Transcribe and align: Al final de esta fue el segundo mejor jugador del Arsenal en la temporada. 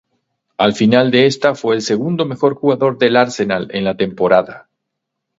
Al 0.57 0.73
final 0.73 1.11
de 1.11 1.27
esta 1.27 1.53
fue 1.53 1.75
el 1.75 1.83
segundo 1.83 2.25
mejor 2.25 2.55
jugador 2.55 2.97
del 2.97 3.15
Arsenal 3.15 3.67
en 3.69 3.83
la 3.83 3.95
temporada. 3.97 4.67